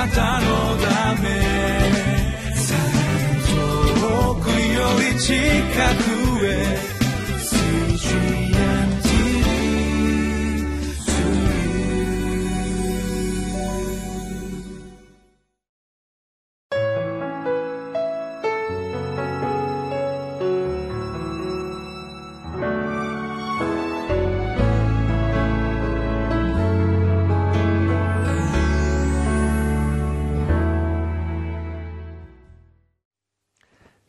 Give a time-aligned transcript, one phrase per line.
[0.00, 0.46] なたの
[0.78, 1.28] ため。
[4.00, 5.34] 遠くより近
[6.04, 6.09] く。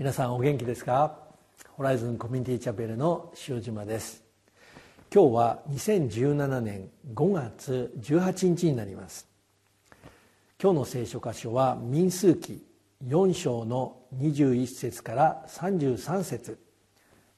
[0.00, 1.18] 皆さんお元気ですか？
[1.72, 4.24] ホライズンコミュニティチャペルの塩島です。
[5.14, 9.28] 今日は2017年5月18日になります。
[10.58, 12.64] 今日の聖書箇所は民数記
[13.06, 16.58] 4章の21節から33節。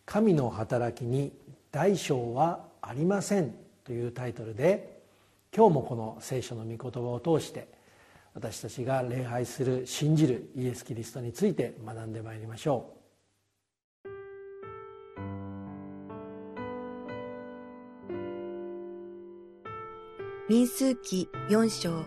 [0.07, 1.33] 神の働きに
[1.73, 5.03] 大小はありません」というタイトルで
[5.53, 7.67] 今日もこの聖書の御言葉を通して
[8.35, 13.03] 「私たちが礼拝する信じるイエス・キリストについて学んでまいりましょう
[20.49, 22.05] 民数記4章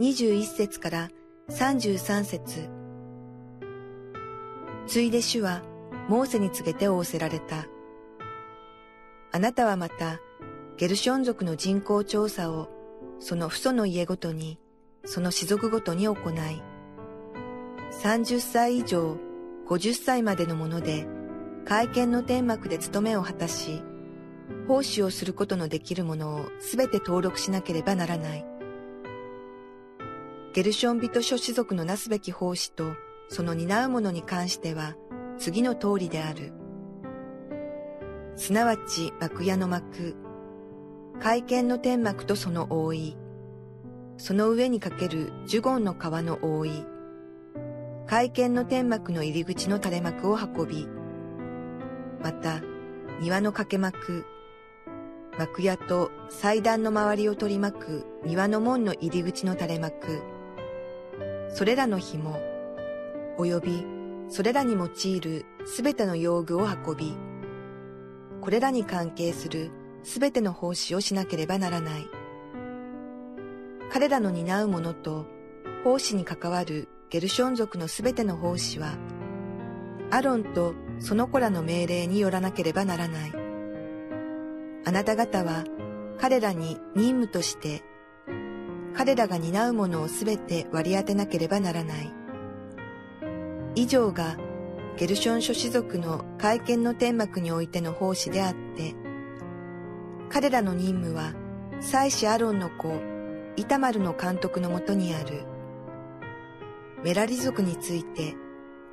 [0.00, 1.10] 21節から
[1.50, 2.68] 33節
[4.86, 5.62] ついで主は
[6.08, 7.66] モーセに告げて仰せられた。
[9.30, 10.20] あなたはまた
[10.78, 12.70] ゲルション族の人口調査を
[13.20, 14.58] その父祖の家ごとに
[15.04, 16.62] その士族ごとに行い、
[18.02, 19.16] 30歳以上
[19.66, 21.06] 50歳までのもので、
[21.64, 23.82] 会見の天幕で務めを果たし、
[24.66, 28.46] 奉仕をすることのできるものをすべて登録しなければならない。
[30.54, 32.94] ゲルション人諸氏族のなすべき奉仕と
[33.28, 34.96] その担うものに関しては
[35.36, 36.52] 次の通りである。
[38.36, 40.16] すなわち幕屋の幕、
[41.20, 43.16] 会見の天幕とその覆い、
[44.18, 46.84] その上にかけるジュゴンの皮の覆い、
[48.06, 50.88] 会見の天幕の入り口の垂れ幕を運び、
[52.20, 52.60] また
[53.20, 54.26] 庭の掛け幕、
[55.38, 60.20] 幕屋と祭壇の周りを取り巻く庭の門の入り口の垂れ幕、
[61.54, 62.40] それらの紐、
[63.38, 63.86] 及び
[64.28, 67.16] それらに用いるすべての用具を運び、
[68.40, 69.70] これらに関係する
[70.02, 72.17] すべての奉仕をしなければならない。
[73.90, 75.26] 彼らの担うものと
[75.84, 78.98] 奉仕に関わるゲルション族のすべての奉仕は、
[80.10, 83.32] アロンとその子らの命令によらなければならない。
[84.84, 85.64] あなた方は
[86.18, 87.82] 彼らに任務として、
[88.94, 92.12] 彼らが担うものをすべて割り当てなければならない。
[93.74, 94.36] 以上が
[94.98, 98.94] ゲルション諸氏族の会見の天幕においての奉仕であって、
[100.28, 101.32] 彼らの任務は、
[101.80, 102.92] 祭司アロンの子
[103.58, 105.42] イタマルの監督のもとにある。
[107.02, 108.36] メラリ族について、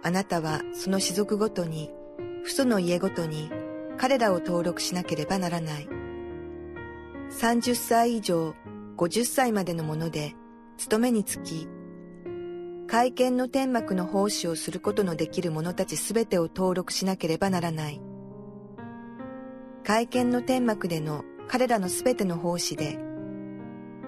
[0.02, 1.92] あなたはその氏族ごとに、
[2.44, 3.52] 父祖の家ごとに
[3.96, 5.88] 彼らを登録しなければならない。
[7.30, 8.56] 30歳以上
[8.98, 10.34] 50歳までのもので、
[10.78, 11.68] 勤めにつき、
[12.88, 18.02] 会見の天幕の奉仕をすることのできる者たちすべてを登録しなければならない。
[19.84, 23.05] 会見の天幕での彼らのすべての奉仕で、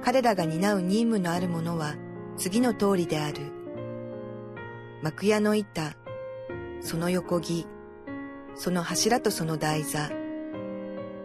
[0.04, 1.96] 彼らが担う任務のあるものは
[2.38, 3.52] 次の通りである。
[5.02, 5.94] 幕屋の板、
[6.82, 7.68] その横木、
[8.56, 10.10] その柱とその台座、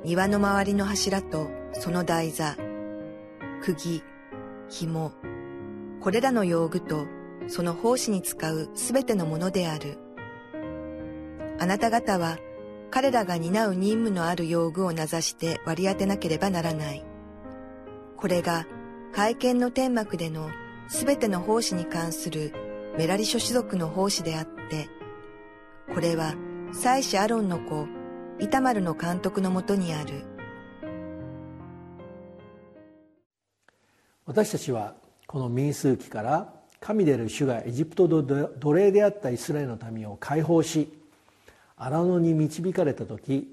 [0.05, 2.57] 庭の周りの柱とその台座、
[3.63, 4.03] 釘、
[4.69, 5.13] 紐、
[6.01, 7.07] これらの用具と
[7.47, 9.99] その奉仕に使うすべてのものである。
[11.59, 12.39] あなた方は
[12.91, 17.05] 彼らが担う任務のある用具を名指して割り当てなければならない。
[18.23, 18.69] これが
[19.13, 20.49] 会見の天幕での
[20.87, 22.55] すべての奉仕に関する
[22.97, 24.89] メラリ諸種族の奉仕であって、
[25.93, 26.37] これは
[26.73, 27.89] 祭司アロンの子、
[28.39, 30.25] イタマルの監督のもとにある。
[34.25, 34.95] 私たちは
[35.27, 40.97] この民数記から神である主がエジプトの奴隷であったイスラエルの民を解放し
[41.77, 43.49] 荒野に導かれた時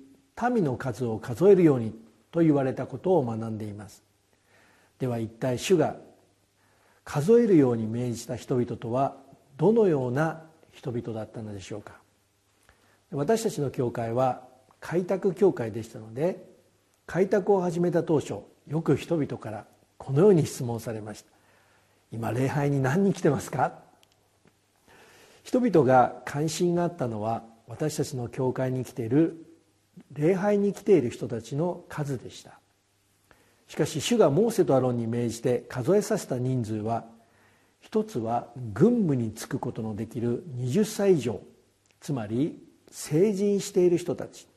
[0.54, 1.92] 民の数を数えるように
[2.30, 4.09] と言われたことを学んでいます
[5.00, 5.96] では一体主が
[7.04, 9.16] 数えるように命じた人々とは
[9.58, 11.94] どのような人々だったのでしょうか。
[13.12, 14.44] 私たちの教会は
[14.80, 16.46] 開拓教会でしたので
[17.08, 18.36] 開拓を始めた当初
[18.68, 19.66] よく人々から
[19.98, 21.32] このように質問されました。
[22.12, 23.80] 今礼拝に何人来てますか？
[25.44, 29.46] 人々が関心があったのは私たちの教会に来ている
[30.14, 32.59] 礼拝に来ている人たちの数でした。
[33.70, 37.06] しかし主がモーセとアロンに命じて数えさせた人数は
[37.80, 41.40] 一つは軍務に就くことのできる20歳以上
[42.02, 42.60] つまり
[42.92, 44.48] 成人している人たち。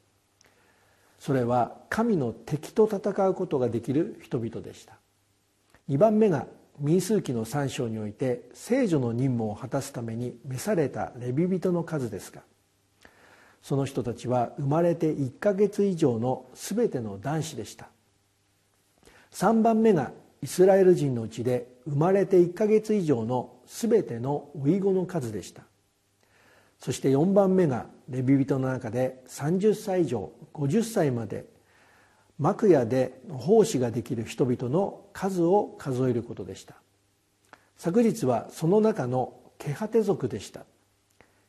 [1.19, 4.95] それは神の敵と戦うことができる人々でした。
[5.89, 6.47] 2番目が
[6.81, 12.41] 民数記の3章において聖女の任務を果たすために召されたレビ人の数ですが
[13.61, 17.89] その人たちは生まれて1ヶ月以上の全ての男子でした。
[19.33, 20.13] 3番目が
[20.43, 25.63] イスラエル人のうちで生まれて1ヶ月以上の全ての老子の数でした。
[26.79, 31.47] そして4番目がレビ人の中で30歳以上50歳まで
[32.39, 36.75] 幕屋で奉仕ができる人々の数を数えることでした。
[37.77, 40.65] 昨日はその中のケハテ族でした。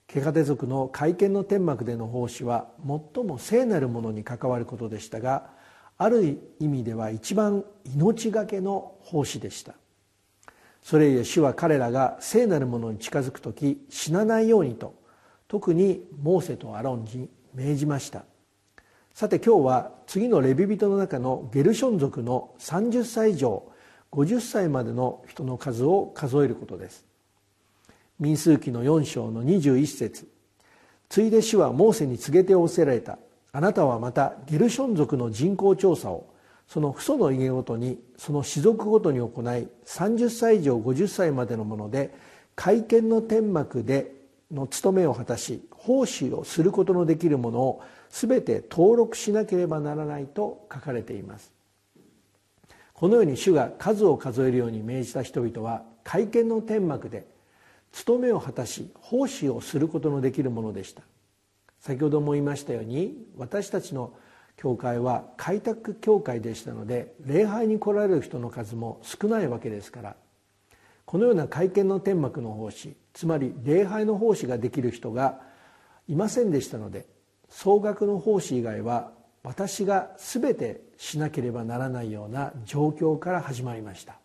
[0.05, 2.67] ケハテ族の会見の天幕での奉仕は
[3.15, 5.49] 最も聖なるものに関わることでしたが
[5.97, 7.63] ある意味では一番
[7.95, 9.75] 命がけの奉仕でした。
[10.81, 14.93] それゆえ主は彼らが聖なるものに近づく時死なないようにと
[15.47, 18.25] 特にモーセとアロンに命じました。
[19.13, 23.63] さて今日は次のレビ人の中のゲルション族の30歳以上
[24.11, 27.05] 50歳までの人の数を数えることです。
[28.19, 30.27] 民数記の4章の21節。
[31.09, 33.19] ついで主はモーセに告げて仰せられた。
[33.55, 36.33] あなたはまたゲルション族の人口調査を
[36.67, 42.15] その父祖の家ごとにその氏族ごとに行い30歳以上50歳までのもので
[42.55, 44.11] 会見の天幕で
[44.51, 51.51] の務めを果たし奉仕をすることのできるものを全て登録しなければならないと書かれています。
[52.93, 57.27] このように主が数を数えるように命じた人々は会見の天幕で
[57.91, 61.03] 務めを果たし奉仕をすることのできるものでした。
[61.83, 64.13] 先ほども言いましたように私たちの
[64.55, 70.15] 教会は開拓教会でしたので礼拝に来られる人の数も少ないわけですから
[71.03, 75.41] このような会見の天幕の奉仕つまり礼拝の奉仕ができる人が
[76.07, 77.05] いませんでしたので
[77.49, 79.11] 総額の奉仕以外は
[79.43, 84.15] 私が全てしなければならないような状況から始まりました。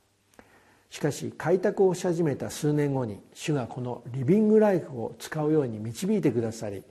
[0.91, 6.83] しかし開拓をし始めた数年後に主がこのリビングライフを使うように導いてくださり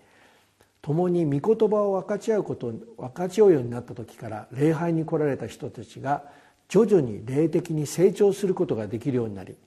[0.88, 6.24] 共に御言葉を分かち合うこと分かち合うようになった時から礼拝に来られた人たちが
[6.70, 9.58] 徐々に霊的に成長することができるようになり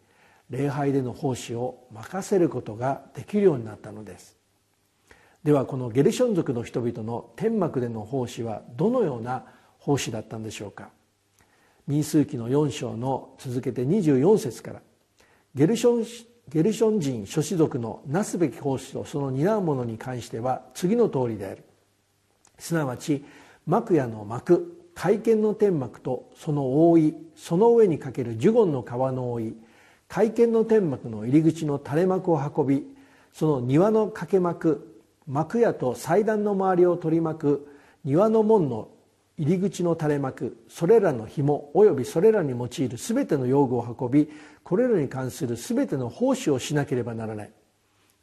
[0.49, 4.35] 礼拝での奉仕を任せることができるようになったのです。
[5.45, 9.45] ではこのゲルション族の人々の天幕での奉仕はどのような
[9.79, 10.89] 奉仕だったんでしょうか。
[11.87, 14.81] 民数記の4章の続けて24節から
[15.55, 21.63] ゲルションゲルション人諸子族のなすべき奉仕とその担うものに関しては次の通りである。
[22.59, 23.25] すなわち
[23.67, 29.57] 幕屋の幕会見の天幕とその覆いその上にかけるジュゴンの皮の覆い
[30.09, 32.85] 会見の天幕の入り口の垂れ幕を運び
[33.33, 37.69] その庭の掛け幕幕屋と祭壇の周りを取り巻く
[38.05, 38.89] 庭の門の
[39.41, 44.31] 入り口の垂れ幕それらの紐およびそれらに用いる全ての用具を運び
[44.63, 47.53] これらに関する全ての奉仕をしなければならない。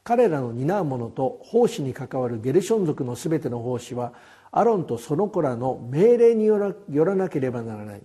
[0.04, 4.14] 彼らの担うものと奉仕に関わるゲルション族の全ての奉仕は
[4.52, 8.02] アロンとその子らの命令によらなければならない。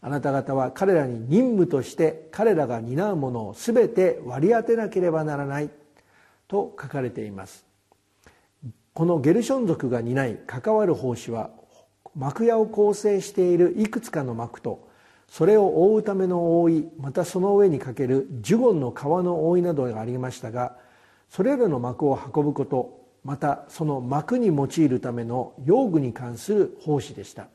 [0.00, 5.68] あなた方は彼らに任務として彼らが担うものを全て割り当てなければならない。
[6.48, 7.66] と書かれています。
[8.94, 11.50] このゲルション族が担い関わる奉仕は
[12.16, 14.88] 幕屋を構成しているいくつかの幕と
[15.28, 20.76] それを覆うための覆いまたその上にかけるジュゴンの皮の覆いなどがありましたが
[21.30, 27.48] それらの幕を運ぶことまたその幕に用いるための用具に関する奉仕でした。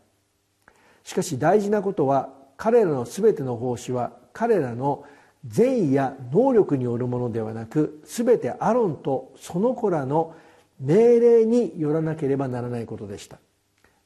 [1.03, 5.05] しかし大事なことは彼らの全ての奉仕は彼らの
[5.47, 10.35] 善意や能力によるものではなく全てアロンとその子らの
[10.79, 13.39] 命令によらなければならないことでした。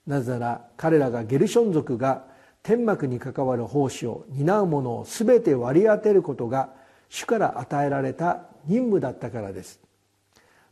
[0.07, 2.25] なぜなら彼らがゲルション族が
[2.63, 6.69] 天幕に関わる奉仕を担うものを全て割り当てることが
[7.09, 9.79] 主から与えられた任務だったからです。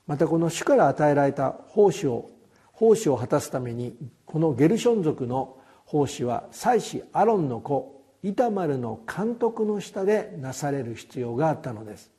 [0.08, 2.30] またこの主から与えられた奉仕を
[2.74, 12.13] 奉仕を果たすためにこのゲルション族の奉仕は祭司アロンの子イタマルの監督の下でなされる必要があったのです。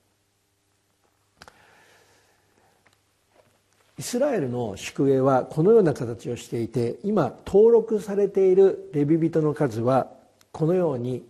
[3.96, 10.10] イスラエルの宿営はこのような形をしていて今登録されているレビ人の数は
[10.50, 11.24] このように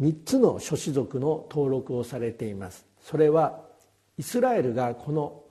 [0.00, 2.86] 3つの諸子族の登録をされています。
[3.02, 3.60] それは
[4.18, 5.42] イスラエルがこの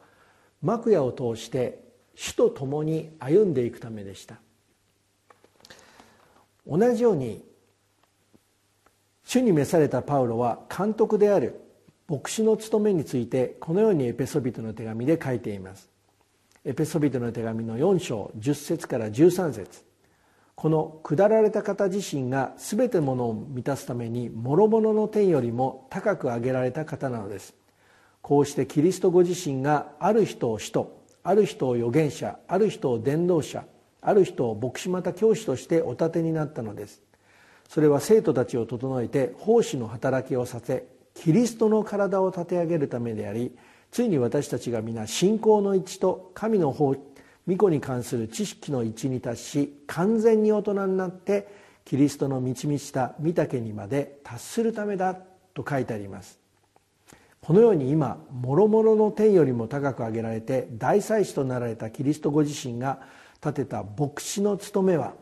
[0.62, 1.84] 幕屋を通して
[2.16, 4.38] 主と共に歩んでいくためでした。
[6.66, 7.44] 同じように
[9.26, 11.60] 主に召されたパウロは監督である
[12.08, 15.89] 牧師の務めについてこのようにエペソビトの手紙で書いています。
[16.66, 19.86] エペソビトの手紙の4章10節から13節。
[20.56, 27.56] この下られた方自身が全てものを満たすために諸々の天よりも高く上げられた方なのです。
[28.22, 33.64] こうしてキリストご自身がある人を使徒ある人を預言者ある人を伝道者
[34.02, 37.02] ある人を牧師また教師としてお立てになったのです。
[37.70, 43.56] それは生徒たちを整えて奉仕の働きをさせキリストの体を立て上げるためであり
[43.92, 46.96] ついに私たちが皆信仰の一致と神の方
[47.48, 51.48] 御子に関する知識の一致に達し完全に大人になって
[51.86, 55.16] キリストの満ち満ちた御岳にまで達するためだ
[55.56, 56.40] と書いてあります。
[57.42, 63.00] このように今諸々の天よりも高く上げられて大祭司となられたキリストご自身が
[63.44, 65.14] 立てた牧師の務めは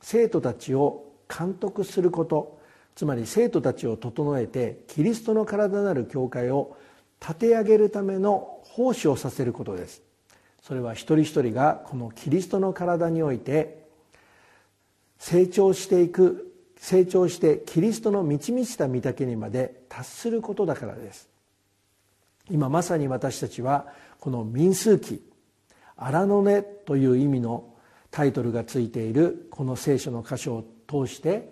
[0.00, 2.60] 生徒たちを監督すること
[2.94, 6.78] つまり生徒たちを整えてキリストの体なる教会を
[7.20, 10.02] 立て上げるための奉仕をさせることです。
[10.62, 13.86] それは一人一人がこのキリストの体において
[15.18, 21.28] 成長していく成長してキリストの満ち満ちた御岳にまで達することだからです。
[22.50, 23.86] 今まさに私たちは
[24.20, 25.22] この民数記
[25.96, 27.64] 荒野根という意味の
[28.10, 31.50] タイトルがついているこの聖書の箇所を通して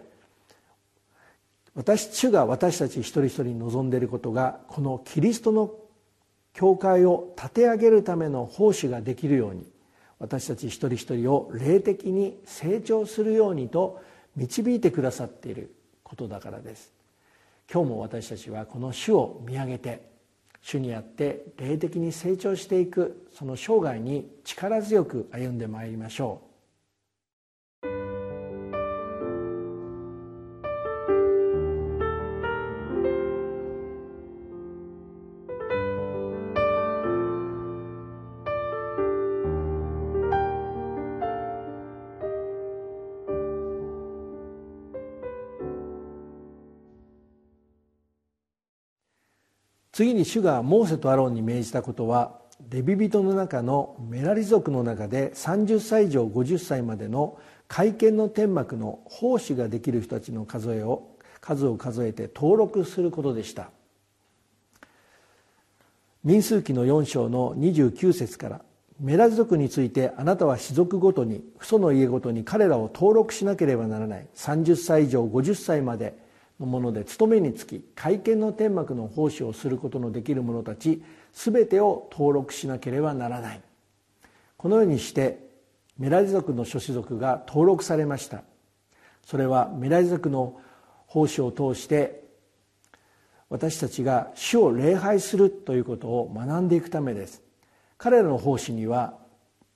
[1.75, 5.75] 私主が私たち一人一人に望んでいることがこのキリストの
[6.53, 9.67] 教会を立て上げるための奉仕ができるように
[10.21, 14.01] 私たち一人一人を霊的に成長するようにと
[14.37, 16.93] 導いてくださっていることだからです。
[17.73, 20.09] 今日も私たちはこの主を見上げて
[20.63, 26.54] 主にあって霊的に成長していくその生涯に力強く歩んでまいりましょう。
[49.95, 61.11] 次に主がモーセとアロンに命じたことはレビ人の中のメラリ族の中で30歳以上50歳までの会見の天幕の奉仕ができる人たちの数えを
[61.41, 63.71] 数を数えて登録することでした。
[66.25, 68.63] 民数記の4章の29節から
[68.99, 74.27] メラリ族についてあなたは士族ごとに父祖の家ごとに彼らを登録しなければならない。
[74.35, 76.24] 30歳以上50歳まで
[76.61, 83.61] のもので勤めにつき会見の天幕の奉仕をすることのできる者たち全てを登録しなければならない。
[84.57, 85.45] このようにして
[85.99, 88.43] メラリ族の諸子族が登録されました。
[89.25, 90.61] それはメラリ族の
[91.07, 92.25] 奉仕を通して
[93.49, 97.43] 私たちが主を礼拝するということを学んでいくためです。
[97.99, 99.15] 彼らの奉仕には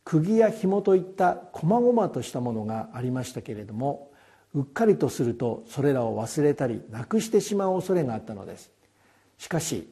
[0.05, 4.11] 釘や紐といった細々としたものがありましたけれども
[4.55, 8.71] うっかりとするとそれらを忘れたりなくしてしまう恐れがあったのです。
[9.38, 9.88] しかし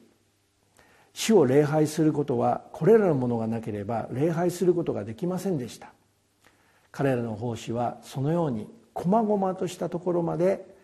[1.12, 5.92] 主を礼拝することはこれらのものがなければ礼拝することができませんでした。
[6.90, 10.74] 彼らの奉仕はそのように細々としたところまで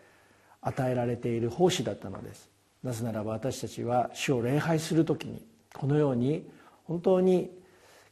[0.61, 2.49] 与えられている奉仕だったのです。
[2.83, 6.47] なぜならば私たちは主を礼拝する時にこのように
[6.85, 7.49] 本当に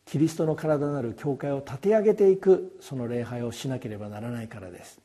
[0.05, 4.99] キリストの体なる教会を立て上げていくその礼拝をしなければならないからです。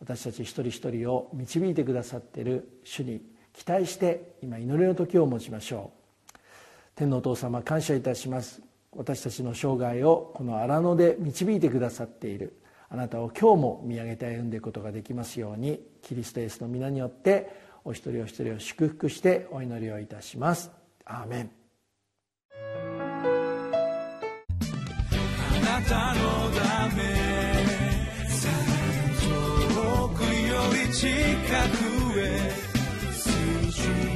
[0.00, 3.22] 私たち一人一人を導いてくださっている主に
[3.52, 5.92] 期待して今祈りの時を持ちましょ
[6.34, 6.38] う。
[6.94, 8.62] 天のお父様感謝いたします。
[8.92, 12.60] 私たちの生涯をこの荒野で導いてくださっている。
[12.88, 17.50] あなたを今日も見上げて歩んでいくことができますようにキリストイエスの皆によって
[17.84, 20.70] お一人お一人を祝福してお祈りをいたします。
[21.04, 21.50] アーメン。
[22.50, 22.60] あ
[25.80, 27.35] なたのため
[30.86, 32.50] 솔직한 후에
[33.12, 34.15] 수준